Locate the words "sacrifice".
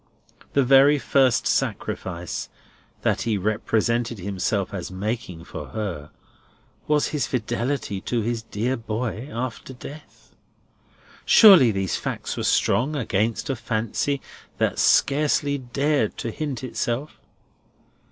1.45-2.49